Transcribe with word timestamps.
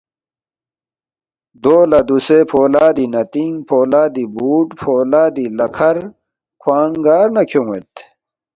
دو 1.63 1.75
لہ 1.89 1.99
دوسے 2.07 2.39
فولادی 2.51 3.05
نتِنگ، 3.13 3.55
فولادی 3.67 4.25
بُوٹ، 4.35 4.67
فولادی 4.81 5.45
لیکھر 5.57 5.97
کھوانگ 6.61 6.95
گار 7.05 7.27
نہ 7.35 7.43
کھیون٘ید؟ 7.49 7.89